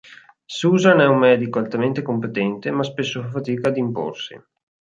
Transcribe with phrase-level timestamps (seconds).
[0.47, 4.43] Susan è un medico altamente competente, ma spesso fa fatica ad imporsi.